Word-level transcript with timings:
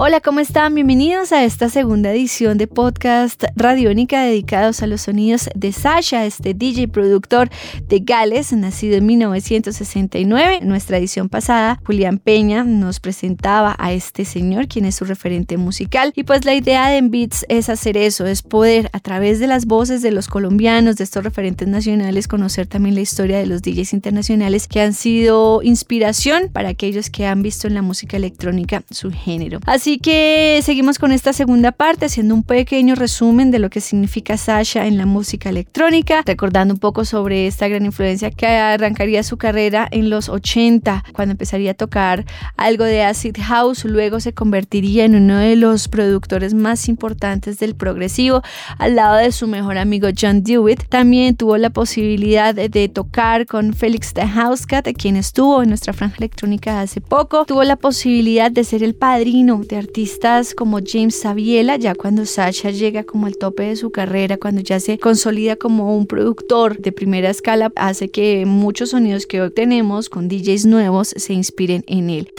Hola, 0.00 0.20
¿cómo 0.20 0.38
están? 0.38 0.76
Bienvenidos 0.76 1.32
a 1.32 1.42
esta 1.42 1.68
segunda 1.68 2.12
edición 2.12 2.56
de 2.56 2.68
podcast 2.68 3.42
radiónica 3.56 4.22
dedicados 4.22 4.80
a 4.80 4.86
los 4.86 5.00
sonidos 5.00 5.50
de 5.56 5.72
Sasha, 5.72 6.24
este 6.24 6.54
DJ 6.54 6.86
productor 6.86 7.50
de 7.88 7.98
Gales, 7.98 8.52
nacido 8.52 8.96
en 8.96 9.06
1969. 9.06 10.58
En 10.62 10.68
nuestra 10.68 10.98
edición 10.98 11.28
pasada, 11.28 11.80
Julián 11.84 12.18
Peña 12.18 12.62
nos 12.62 13.00
presentaba 13.00 13.74
a 13.76 13.92
este 13.92 14.24
señor, 14.24 14.68
quien 14.68 14.84
es 14.84 14.94
su 14.94 15.04
referente 15.04 15.56
musical. 15.56 16.12
Y 16.14 16.22
pues 16.22 16.44
la 16.44 16.54
idea 16.54 16.90
de 16.90 17.02
Beats 17.02 17.44
es 17.48 17.68
hacer 17.68 17.96
eso, 17.96 18.24
es 18.24 18.42
poder 18.42 18.90
a 18.92 19.00
través 19.00 19.40
de 19.40 19.48
las 19.48 19.66
voces 19.66 20.00
de 20.00 20.12
los 20.12 20.28
colombianos, 20.28 20.94
de 20.94 21.02
estos 21.02 21.24
referentes 21.24 21.66
nacionales, 21.66 22.28
conocer 22.28 22.68
también 22.68 22.94
la 22.94 23.00
historia 23.00 23.38
de 23.38 23.46
los 23.46 23.62
DJs 23.62 23.94
internacionales 23.94 24.68
que 24.68 24.80
han 24.80 24.94
sido 24.94 25.60
inspiración 25.64 26.50
para 26.52 26.68
aquellos 26.68 27.10
que 27.10 27.26
han 27.26 27.42
visto 27.42 27.66
en 27.66 27.74
la 27.74 27.82
música 27.82 28.16
electrónica 28.16 28.84
su 28.92 29.10
género. 29.10 29.58
Así 29.66 29.87
Así 29.88 29.96
que 29.96 30.60
seguimos 30.62 30.98
con 30.98 31.12
esta 31.12 31.32
segunda 31.32 31.72
parte 31.72 32.04
haciendo 32.04 32.34
un 32.34 32.42
pequeño 32.42 32.94
resumen 32.94 33.50
de 33.50 33.58
lo 33.58 33.70
que 33.70 33.80
significa 33.80 34.36
Sasha 34.36 34.86
en 34.86 34.98
la 34.98 35.06
música 35.06 35.48
electrónica, 35.48 36.22
recordando 36.26 36.74
un 36.74 36.78
poco 36.78 37.06
sobre 37.06 37.46
esta 37.46 37.68
gran 37.68 37.86
influencia 37.86 38.30
que 38.30 38.46
arrancaría 38.46 39.22
su 39.22 39.38
carrera 39.38 39.88
en 39.90 40.10
los 40.10 40.28
80, 40.28 41.04
cuando 41.14 41.32
empezaría 41.32 41.70
a 41.70 41.74
tocar 41.74 42.26
algo 42.58 42.84
de 42.84 43.02
acid 43.02 43.34
house, 43.40 43.86
luego 43.86 44.20
se 44.20 44.34
convertiría 44.34 45.06
en 45.06 45.14
uno 45.14 45.38
de 45.38 45.56
los 45.56 45.88
productores 45.88 46.52
más 46.52 46.86
importantes 46.90 47.58
del 47.58 47.74
progresivo 47.74 48.42
al 48.76 48.94
lado 48.94 49.16
de 49.16 49.32
su 49.32 49.46
mejor 49.46 49.78
amigo 49.78 50.08
John 50.14 50.42
Dewitt. 50.42 50.86
También 50.90 51.34
tuvo 51.34 51.56
la 51.56 51.70
posibilidad 51.70 52.54
de, 52.54 52.90
tocar 52.90 53.46
con 53.46 53.72
Felix 53.72 54.12
the 54.12 54.26
Housecat, 54.26 54.86
quien 54.98 55.16
estuvo 55.16 55.62
en 55.62 55.70
nuestra 55.70 55.94
franja 55.94 56.16
electrónica 56.18 56.82
hace 56.82 57.00
poco. 57.00 57.46
Tuvo 57.46 57.64
la 57.64 57.76
posibilidad 57.76 58.50
de 58.50 58.64
ser 58.64 58.82
el 58.82 58.94
padrino 58.94 59.62
de 59.66 59.77
artistas 59.78 60.54
como 60.54 60.80
James 60.84 61.14
Saviela, 61.14 61.76
ya 61.76 61.94
cuando 61.94 62.26
Sasha 62.26 62.70
llega 62.70 63.04
como 63.04 63.26
al 63.26 63.36
tope 63.36 63.62
de 63.62 63.76
su 63.76 63.90
carrera, 63.90 64.36
cuando 64.36 64.60
ya 64.60 64.80
se 64.80 64.98
consolida 64.98 65.56
como 65.56 65.96
un 65.96 66.06
productor 66.06 66.78
de 66.78 66.92
primera 66.92 67.30
escala, 67.30 67.72
hace 67.76 68.10
que 68.10 68.44
muchos 68.46 68.90
sonidos 68.90 69.26
que 69.26 69.40
hoy 69.40 69.50
tenemos 69.50 70.08
con 70.08 70.28
DJs 70.28 70.66
nuevos 70.66 71.14
se 71.16 71.32
inspiren 71.32 71.84
en 71.86 72.10
él. 72.10 72.32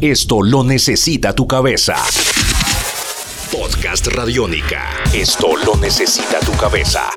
Esto 0.00 0.42
lo 0.42 0.62
necesita 0.62 1.34
tu 1.34 1.46
cabeza. 1.46 1.96
Podcast 3.50 4.06
Radiónica. 4.08 4.84
Esto 5.14 5.56
lo 5.64 5.76
necesita 5.76 6.40
tu 6.40 6.52
cabeza. 6.52 7.10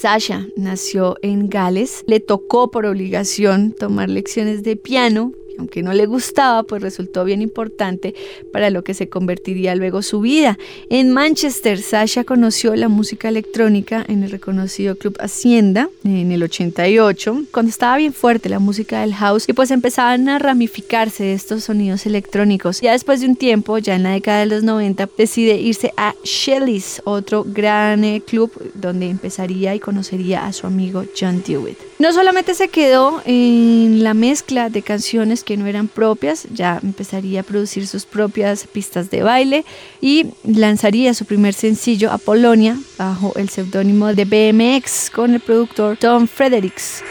Sasha 0.00 0.46
nació 0.56 1.16
en 1.22 1.48
Gales, 1.48 2.04
le 2.06 2.20
tocó 2.20 2.70
por 2.70 2.86
obligación 2.86 3.72
tomar 3.72 4.08
lecciones 4.08 4.62
de 4.62 4.76
piano 4.76 5.32
aunque 5.58 5.82
no 5.82 5.92
le 5.92 6.06
gustaba, 6.06 6.62
pues 6.62 6.82
resultó 6.82 7.24
bien 7.24 7.42
importante 7.42 8.14
para 8.52 8.70
lo 8.70 8.84
que 8.84 8.94
se 8.94 9.08
convertiría 9.08 9.74
luego 9.74 10.02
su 10.02 10.20
vida. 10.20 10.58
En 10.88 11.10
Manchester, 11.10 11.80
Sasha 11.80 12.24
conoció 12.24 12.74
la 12.76 12.88
música 12.88 13.28
electrónica 13.28 14.04
en 14.08 14.22
el 14.22 14.30
reconocido 14.30 14.96
Club 14.96 15.16
Hacienda 15.20 15.90
en 16.04 16.32
el 16.32 16.42
88, 16.42 17.44
cuando 17.52 17.70
estaba 17.70 17.96
bien 17.96 18.12
fuerte 18.12 18.48
la 18.48 18.58
música 18.58 19.00
del 19.00 19.14
house 19.14 19.48
y 19.48 19.52
pues 19.52 19.70
empezaban 19.70 20.28
a 20.28 20.38
ramificarse 20.38 21.32
estos 21.32 21.64
sonidos 21.64 22.06
electrónicos. 22.06 22.80
Ya 22.80 22.92
después 22.92 23.20
de 23.20 23.26
un 23.26 23.36
tiempo, 23.36 23.78
ya 23.78 23.96
en 23.96 24.04
la 24.04 24.10
década 24.10 24.40
de 24.40 24.46
los 24.46 24.62
90, 24.62 25.08
decide 25.16 25.56
irse 25.56 25.92
a 25.96 26.14
Shelley's, 26.24 27.02
otro 27.04 27.44
gran 27.44 28.04
eh, 28.04 28.22
club 28.24 28.50
donde 28.74 29.08
empezaría 29.08 29.74
y 29.74 29.80
conocería 29.80 30.46
a 30.46 30.52
su 30.52 30.66
amigo 30.66 31.04
John 31.18 31.42
Dewitt. 31.46 31.87
No 31.98 32.12
solamente 32.12 32.54
se 32.54 32.68
quedó 32.68 33.20
en 33.24 34.04
la 34.04 34.14
mezcla 34.14 34.70
de 34.70 34.82
canciones 34.82 35.42
que 35.42 35.56
no 35.56 35.66
eran 35.66 35.88
propias, 35.88 36.46
ya 36.52 36.78
empezaría 36.80 37.40
a 37.40 37.42
producir 37.42 37.88
sus 37.88 38.06
propias 38.06 38.68
pistas 38.68 39.10
de 39.10 39.24
baile 39.24 39.64
y 40.00 40.26
lanzaría 40.44 41.12
su 41.12 41.24
primer 41.24 41.54
sencillo 41.54 42.12
a 42.12 42.18
Polonia 42.18 42.78
bajo 42.98 43.32
el 43.34 43.48
seudónimo 43.48 44.14
de 44.14 44.24
BMX 44.24 45.10
con 45.10 45.34
el 45.34 45.40
productor 45.40 45.96
Tom 45.96 46.28
Fredericks. 46.28 47.02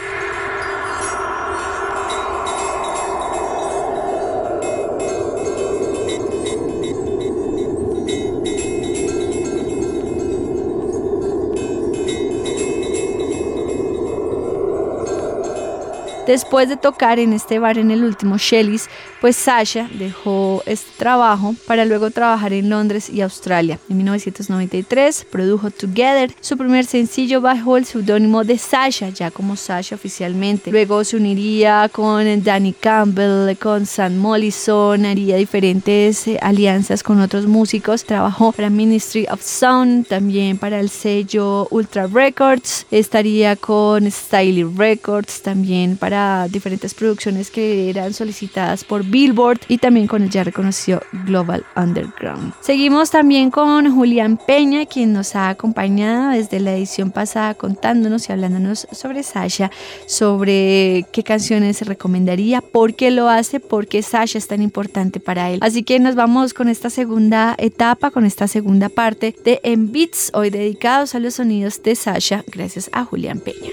Después 16.28 16.68
de 16.68 16.76
tocar 16.76 17.18
en 17.18 17.32
este 17.32 17.58
bar 17.58 17.78
en 17.78 17.90
el 17.90 18.04
último 18.04 18.36
Shelley's, 18.36 18.90
pues 19.22 19.34
Sasha 19.34 19.88
dejó 19.94 20.62
este 20.66 20.90
trabajo 20.98 21.54
para 21.66 21.86
luego 21.86 22.10
trabajar 22.10 22.52
en 22.52 22.68
Londres 22.68 23.08
y 23.08 23.22
Australia. 23.22 23.78
En 23.88 23.96
1993 23.96 25.26
produjo 25.32 25.70
Together, 25.70 26.30
su 26.42 26.58
primer 26.58 26.84
sencillo 26.84 27.40
bajo 27.40 27.78
el 27.78 27.86
seudónimo 27.86 28.44
de 28.44 28.58
Sasha, 28.58 29.08
ya 29.08 29.30
como 29.30 29.56
Sasha 29.56 29.94
oficialmente. 29.94 30.70
Luego 30.70 31.02
se 31.02 31.16
uniría 31.16 31.88
con 31.90 32.44
Danny 32.44 32.74
Campbell, 32.74 33.56
con 33.56 33.86
Sam 33.86 34.18
Mollison, 34.18 35.06
haría 35.06 35.36
diferentes 35.36 36.28
eh, 36.28 36.38
alianzas 36.42 37.02
con 37.02 37.22
otros 37.22 37.46
músicos. 37.46 38.04
Trabajó 38.04 38.52
para 38.52 38.68
Ministry 38.68 39.26
of 39.30 39.42
Sound, 39.42 40.06
también 40.06 40.58
para 40.58 40.78
el 40.78 40.90
sello 40.90 41.66
Ultra 41.70 42.06
Records. 42.06 42.86
Estaría 42.90 43.56
con 43.56 44.10
Styley 44.10 44.64
Records, 44.64 45.40
también 45.40 45.96
para 45.96 46.17
diferentes 46.50 46.94
producciones 46.94 47.50
que 47.50 47.90
eran 47.90 48.12
solicitadas 48.12 48.84
por 48.84 49.04
Billboard 49.04 49.60
y 49.68 49.78
también 49.78 50.06
con 50.06 50.22
el 50.22 50.30
ya 50.30 50.44
reconocido 50.44 51.00
Global 51.24 51.64
Underground. 51.76 52.54
Seguimos 52.60 53.10
también 53.10 53.50
con 53.50 53.94
Julián 53.94 54.38
Peña, 54.46 54.86
quien 54.86 55.12
nos 55.12 55.34
ha 55.34 55.48
acompañado 55.48 56.30
desde 56.30 56.60
la 56.60 56.74
edición 56.74 57.10
pasada 57.10 57.54
contándonos 57.54 58.28
y 58.28 58.32
hablándonos 58.32 58.86
sobre 58.92 59.22
Sasha, 59.22 59.70
sobre 60.06 61.06
qué 61.12 61.22
canciones 61.22 61.78
se 61.78 61.84
recomendaría, 61.84 62.60
por 62.60 62.94
qué 62.94 63.10
lo 63.10 63.28
hace, 63.28 63.60
por 63.60 63.86
qué 63.86 64.02
Sasha 64.02 64.38
es 64.38 64.48
tan 64.48 64.62
importante 64.62 65.20
para 65.20 65.50
él. 65.50 65.60
Así 65.62 65.82
que 65.82 65.98
nos 65.98 66.14
vamos 66.14 66.54
con 66.54 66.68
esta 66.68 66.90
segunda 66.90 67.54
etapa, 67.58 68.10
con 68.10 68.24
esta 68.24 68.48
segunda 68.48 68.88
parte 68.88 69.34
de 69.44 69.60
En 69.62 69.92
Beats, 69.92 70.30
hoy 70.34 70.50
dedicados 70.50 71.14
a 71.14 71.20
los 71.20 71.34
sonidos 71.34 71.82
de 71.82 71.94
Sasha, 71.94 72.44
gracias 72.46 72.90
a 72.92 73.04
Julián 73.04 73.40
Peña. 73.40 73.70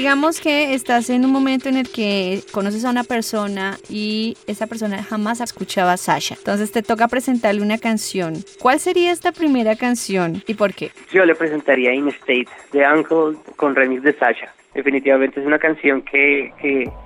Digamos 0.00 0.40
que 0.40 0.72
estás 0.72 1.10
en 1.10 1.26
un 1.26 1.30
momento 1.30 1.68
en 1.68 1.76
el 1.76 1.86
que 1.92 2.40
conoces 2.52 2.86
a 2.86 2.90
una 2.90 3.04
persona 3.04 3.76
y 3.90 4.34
esa 4.46 4.66
persona 4.66 5.02
jamás 5.02 5.42
escuchaba 5.42 5.92
a 5.92 5.98
Sasha. 5.98 6.36
Entonces 6.38 6.72
te 6.72 6.82
toca 6.82 7.06
presentarle 7.06 7.60
una 7.60 7.76
canción. 7.76 8.36
¿Cuál 8.62 8.80
sería 8.80 9.12
esta 9.12 9.30
primera 9.30 9.76
canción 9.76 10.42
y 10.46 10.54
por 10.54 10.72
qué? 10.72 10.90
Yo 11.12 11.26
le 11.26 11.34
presentaría 11.34 11.92
In 11.92 12.08
State 12.08 12.48
de 12.72 12.86
Uncle 12.90 13.38
con 13.56 13.76
remix 13.76 14.02
de 14.02 14.14
Sasha. 14.14 14.50
Definitivamente 14.72 15.38
es 15.38 15.46
una 15.46 15.58
canción 15.58 16.00
que, 16.00 16.50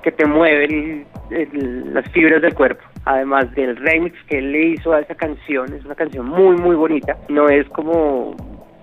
que, 0.04 0.12
te 0.12 0.24
mueve 0.24 1.04
las 1.30 2.08
fibras 2.12 2.42
del 2.42 2.54
cuerpo 2.54 2.84
además 3.06 3.52
del 3.56 3.76
remix 3.76 4.16
que 4.28 4.38
él 4.38 4.52
le 4.52 4.66
hizo 4.68 4.92
a 4.92 5.00
esa 5.00 5.14
canción, 5.14 5.74
es 5.74 5.84
una 5.84 5.94
canción 5.94 6.26
muy 6.26 6.56
muy 6.56 6.74
bonita, 6.74 7.18
no 7.28 7.50
es 7.50 7.68
como 7.68 8.34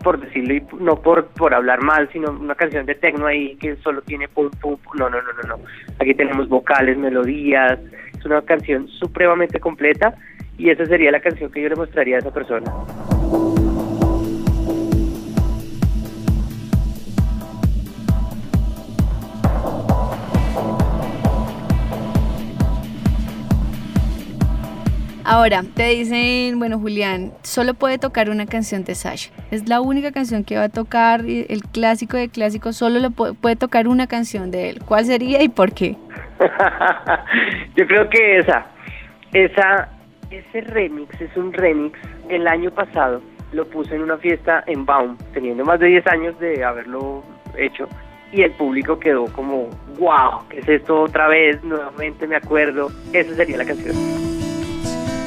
por 0.04 0.20
decirlo 0.20 0.54
y 0.54 0.64
no 0.80 0.96
por, 1.02 1.28
por 1.28 1.54
hablar 1.54 1.82
mal, 1.82 2.10
sino 2.12 2.32
una 2.32 2.56
canción 2.56 2.86
de 2.86 2.96
techno 2.96 3.28
ahí 3.28 3.56
que 3.56 3.76
solo 3.78 4.02
tiene 4.02 4.28
pum 4.28 4.50
pum, 4.62 4.78
no, 4.98 5.10
no, 5.10 5.22
no, 5.22 5.34
no, 5.34 5.58
no. 5.58 5.64
Aquí 6.00 6.14
tenemos 6.14 6.50
vocales, 6.50 6.98
melodías, 6.98 7.80
es 8.18 8.26
una 8.26 8.42
canción 8.42 8.88
supremamente 8.88 9.60
completa 9.60 10.16
y 10.58 10.70
esa 10.70 10.86
sería 10.86 11.12
la 11.12 11.20
canción 11.20 11.52
que 11.52 11.62
yo 11.62 11.70
le 11.70 11.76
mostraría 11.76 12.18
a 12.18 12.20
esa 12.20 12.34
persona. 12.34 12.72
Ahora, 25.34 25.64
te 25.78 25.86
dicen, 25.86 26.60
bueno, 26.60 26.78
Julián, 26.78 27.32
solo 27.42 27.74
puede 27.74 27.98
tocar 27.98 28.30
una 28.30 28.46
canción 28.46 28.84
de 28.84 28.96
Sasha. 28.96 29.32
Es 29.50 29.70
la 29.70 29.80
única 29.80 30.12
canción 30.12 30.44
que 30.44 30.58
va 30.58 30.64
a 30.64 30.70
tocar, 30.70 31.22
el 31.22 31.62
clásico 31.72 32.18
de 32.18 32.28
clásicos, 32.28 32.76
solo 32.76 33.00
lo 33.00 33.12
puede, 33.12 33.56
tocar 33.56 33.88
una 33.88 34.08
canción 34.08 34.52
de 34.52 34.72
él. 34.72 34.82
¿Cuál 34.86 35.06
sería 35.06 35.42
y 35.42 35.48
por 35.48 35.72
qué? 35.72 35.96
Yo 37.78 37.88
creo 37.88 38.10
que 38.10 38.40
esa, 38.40 38.66
esa, 39.32 39.88
ese 40.32 40.62
remix 40.68 41.22
es 41.22 41.38
un 41.38 41.54
remix. 41.54 41.98
El 42.28 42.46
año 42.46 42.70
pasado 42.70 43.22
lo 43.54 43.66
puse 43.70 43.96
en 43.96 44.02
una 44.02 44.18
fiesta 44.18 44.66
en 44.68 44.86
Baum, 44.86 45.18
teniendo 45.34 45.64
más 45.64 45.80
de 45.80 45.88
10 45.88 46.08
años 46.08 46.40
de 46.42 46.62
haberlo 46.62 47.24
hecho. 47.56 47.88
Y 48.34 48.42
el 48.42 48.52
público 48.52 49.00
quedó 49.00 49.28
como, 49.28 49.70
wow, 49.98 50.46
¿qué 50.50 50.60
es 50.60 50.68
esto 50.68 51.04
otra 51.04 51.30
vez? 51.30 51.64
Nuevamente 51.64 52.28
me 52.28 52.36
acuerdo. 52.36 52.92
Esa 53.14 53.34
sería 53.34 53.56
la 53.56 53.64
canción. 53.64 54.31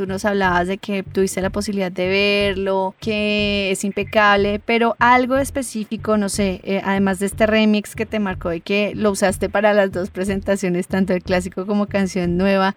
Tú 0.00 0.06
nos 0.06 0.24
hablabas 0.24 0.66
de 0.66 0.78
que 0.78 1.02
tuviste 1.02 1.42
la 1.42 1.50
posibilidad 1.50 1.92
de 1.92 2.08
verlo, 2.08 2.94
que 3.00 3.70
es 3.70 3.84
impecable, 3.84 4.58
pero 4.64 4.96
algo 4.98 5.36
específico, 5.36 6.16
no 6.16 6.30
sé, 6.30 6.62
eh, 6.64 6.80
además 6.82 7.18
de 7.18 7.26
este 7.26 7.46
remix 7.46 7.94
que 7.94 8.06
te 8.06 8.18
marcó 8.18 8.50
y 8.54 8.62
que 8.62 8.94
lo 8.94 9.10
usaste 9.10 9.50
para 9.50 9.74
las 9.74 9.92
dos 9.92 10.08
presentaciones, 10.08 10.88
tanto 10.88 11.12
el 11.12 11.22
clásico 11.22 11.66
como 11.66 11.84
canción 11.84 12.38
nueva, 12.38 12.76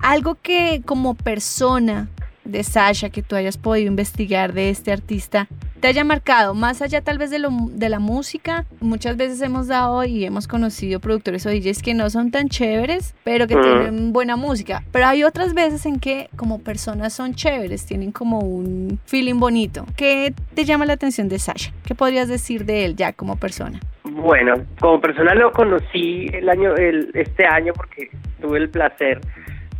algo 0.00 0.34
que 0.34 0.82
como 0.84 1.14
persona 1.14 2.08
de 2.44 2.62
Sasha 2.62 3.10
que 3.10 3.22
tú 3.22 3.36
hayas 3.36 3.56
podido 3.56 3.88
investigar 3.88 4.52
de 4.52 4.70
este 4.70 4.92
artista 4.92 5.48
te 5.84 5.88
haya 5.88 6.02
marcado, 6.02 6.54
más 6.54 6.80
allá 6.80 7.02
tal 7.02 7.18
vez 7.18 7.30
de, 7.30 7.38
lo, 7.38 7.50
de 7.70 7.90
la 7.90 7.98
música, 7.98 8.64
muchas 8.80 9.18
veces 9.18 9.42
hemos 9.42 9.68
dado 9.68 10.02
y 10.02 10.24
hemos 10.24 10.48
conocido 10.48 10.98
productores 10.98 11.44
o 11.44 11.50
DJs 11.50 11.82
que 11.82 11.92
no 11.92 12.08
son 12.08 12.30
tan 12.30 12.48
chéveres, 12.48 13.14
pero 13.22 13.46
que 13.46 13.54
tienen 13.54 14.14
buena 14.14 14.34
música, 14.36 14.82
pero 14.92 15.08
hay 15.08 15.24
otras 15.24 15.52
veces 15.52 15.84
en 15.84 16.00
que 16.00 16.30
como 16.36 16.62
personas 16.62 17.12
son 17.12 17.34
chéveres, 17.34 17.84
tienen 17.84 18.12
como 18.12 18.38
un 18.38 18.98
feeling 19.04 19.38
bonito. 19.38 19.84
¿Qué 19.94 20.32
te 20.54 20.64
llama 20.64 20.86
la 20.86 20.94
atención 20.94 21.28
de 21.28 21.38
Sasha? 21.38 21.74
¿Qué 21.84 21.94
podrías 21.94 22.28
decir 22.28 22.64
de 22.64 22.86
él 22.86 22.96
ya 22.96 23.12
como 23.12 23.36
persona? 23.36 23.78
Bueno, 24.04 24.54
como 24.80 25.02
persona 25.02 25.34
lo 25.34 25.52
conocí 25.52 26.28
el 26.32 26.48
año, 26.48 26.74
el, 26.76 27.10
este 27.12 27.44
año 27.44 27.74
porque 27.74 28.08
tuve 28.40 28.56
el 28.56 28.70
placer 28.70 29.20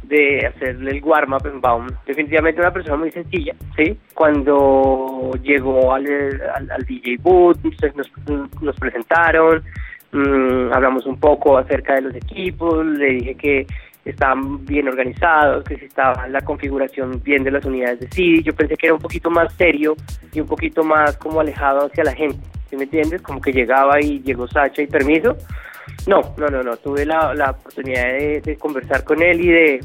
de 0.09 0.47
hacerle 0.47 0.93
el 0.93 1.05
warm-up 1.05 1.47
en 1.47 1.61
Baum. 1.61 1.87
Definitivamente 2.07 2.61
una 2.61 2.73
persona 2.73 2.97
muy 2.97 3.11
sencilla, 3.11 3.55
¿sí? 3.77 3.97
Cuando 4.15 5.31
llegó 5.43 5.93
al, 5.95 6.07
al, 6.71 6.85
DJ 6.85 7.17
booth, 7.21 7.59
nos, 7.95 8.11
nos 8.61 8.77
presentaron, 8.77 9.63
mmm, 10.13 10.73
hablamos 10.73 11.07
un 11.07 11.19
poco 11.19 11.59
acerca 11.59 11.95
de 11.95 12.03
los 12.03 12.15
equipos, 12.15 12.85
le 12.87 13.07
dije 13.15 13.35
que 13.35 13.67
estaban 14.05 14.65
bien 14.65 14.89
organizados, 14.89 15.65
que 15.65 15.77
si 15.77 15.87
estaba 15.87 16.29
la 16.29 16.43
configuración 16.43 17.23
bien 17.23 17.43
de 17.43 17.51
las 17.51 17.65
unidades 17.65 18.01
de 18.01 18.09
CD. 18.09 18.43
Yo 18.43 18.55
pensé 18.55 18.77
que 18.77 18.87
era 18.87 18.95
un 18.95 19.01
poquito 19.01 19.31
más 19.31 19.53
serio 19.55 19.95
y 20.33 20.41
un 20.41 20.47
poquito 20.47 20.85
más 20.85 21.17
como 21.17 21.41
alejado 21.41 21.87
hacia 21.87 22.05
la 22.05 22.15
gente, 22.15 22.39
¿sí 22.69 22.77
me 22.77 22.85
entiendes? 22.85 23.23
Como 23.23 23.41
que 23.41 23.53
llegaba 23.53 24.01
y 24.01 24.21
llegó 24.21 24.47
Sacha 24.47 24.83
y 24.83 24.87
permiso. 24.87 25.37
No, 26.07 26.35
no, 26.37 26.49
no, 26.49 26.63
no. 26.63 26.77
Tuve 26.77 27.05
la, 27.05 27.35
la 27.35 27.51
oportunidad 27.51 28.05
de, 28.43 28.57
conversar 28.59 29.05
con 29.05 29.23
él 29.23 29.41
y 29.41 29.49
de, 29.49 29.81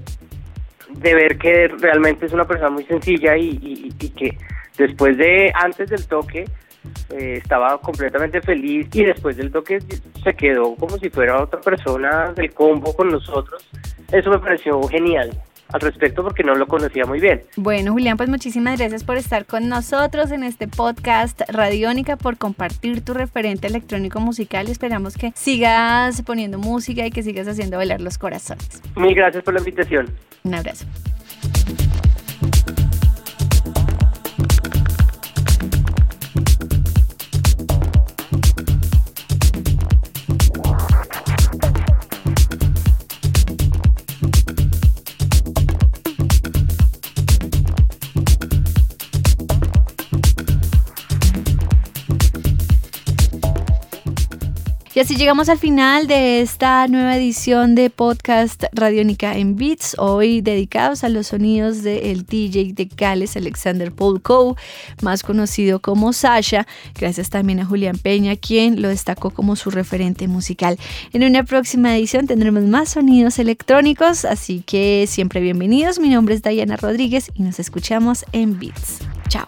de 0.89 1.15
ver 1.15 1.37
que 1.37 1.67
realmente 1.79 2.25
es 2.25 2.33
una 2.33 2.45
persona 2.45 2.69
muy 2.69 2.83
sencilla 2.85 3.37
y, 3.37 3.89
que 4.15 4.37
después 4.77 5.17
de, 5.17 5.51
antes 5.53 5.89
del 5.89 6.07
toque, 6.07 6.45
eh, 7.09 7.33
estaba 7.43 7.79
completamente 7.81 8.41
feliz 8.41 8.87
y 8.93 9.03
después 9.03 9.35
del 9.35 9.51
toque 9.51 9.79
se 10.23 10.33
quedó 10.33 10.75
como 10.75 10.97
si 10.97 11.09
fuera 11.09 11.43
otra 11.43 11.59
persona 11.59 12.31
del 12.33 12.53
combo 12.53 12.95
con 12.95 13.09
nosotros. 13.09 13.69
Eso 14.11 14.29
me 14.29 14.39
pareció 14.39 14.81
genial 14.83 15.31
al 15.71 15.81
respecto 15.81 16.23
porque 16.23 16.43
no 16.43 16.55
lo 16.55 16.67
conocía 16.67 17.05
muy 17.05 17.19
bien. 17.19 17.43
Bueno, 17.55 17.91
Julián, 17.93 18.17
pues 18.17 18.29
muchísimas 18.29 18.77
gracias 18.79 19.03
por 19.03 19.17
estar 19.17 19.45
con 19.45 19.69
nosotros 19.69 20.31
en 20.31 20.43
este 20.43 20.67
podcast 20.67 21.41
Radiónica, 21.47 22.17
por 22.17 22.37
compartir 22.37 23.03
tu 23.03 23.13
referente 23.13 23.67
electrónico 23.67 24.19
musical 24.19 24.67
y 24.67 24.71
esperamos 24.71 25.15
que 25.15 25.31
sigas 25.35 26.21
poniendo 26.23 26.57
música 26.57 27.05
y 27.05 27.11
que 27.11 27.23
sigas 27.23 27.47
haciendo 27.47 27.77
bailar 27.77 28.01
los 28.01 28.17
corazones. 28.17 28.81
Mil 28.95 29.15
gracias 29.15 29.43
por 29.43 29.53
la 29.53 29.59
invitación. 29.59 30.09
Un 30.43 30.55
abrazo. 30.55 30.85
Y 54.99 55.01
así 55.01 55.15
llegamos 55.15 55.47
al 55.47 55.57
final 55.57 56.07
de 56.07 56.41
esta 56.41 56.85
nueva 56.89 57.15
edición 57.15 57.73
de 57.73 57.89
podcast 57.89 58.65
Radiónica 58.73 59.37
en 59.37 59.55
Beats, 59.55 59.95
hoy 59.97 60.41
dedicados 60.41 61.05
a 61.05 61.07
los 61.07 61.27
sonidos 61.27 61.83
del 61.83 62.25
DJ 62.25 62.73
de 62.73 62.89
Gales, 62.97 63.37
Alexander 63.37 63.93
Coe, 63.93 64.55
más 65.01 65.23
conocido 65.23 65.79
como 65.79 66.11
Sasha, 66.11 66.67
gracias 66.99 67.29
también 67.29 67.61
a 67.61 67.65
Julián 67.65 67.97
Peña, 67.97 68.35
quien 68.35 68.81
lo 68.81 68.89
destacó 68.89 69.29
como 69.29 69.55
su 69.55 69.71
referente 69.71 70.27
musical. 70.27 70.77
En 71.13 71.23
una 71.23 71.45
próxima 71.45 71.95
edición 71.95 72.27
tendremos 72.27 72.63
más 72.63 72.89
sonidos 72.89 73.39
electrónicos, 73.39 74.25
así 74.25 74.65
que 74.67 75.05
siempre 75.07 75.39
bienvenidos. 75.39 75.97
Mi 75.99 76.09
nombre 76.09 76.35
es 76.35 76.43
Diana 76.43 76.75
Rodríguez 76.75 77.31
y 77.35 77.43
nos 77.43 77.57
escuchamos 77.61 78.25
en 78.33 78.59
Beats. 78.59 78.99
Chao. 79.29 79.47